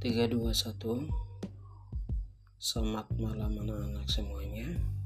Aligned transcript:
321 0.00 1.30
Selamat 2.60 3.08
malam 3.16 3.56
anak-anak 3.56 4.04
semuanya. 4.08 4.99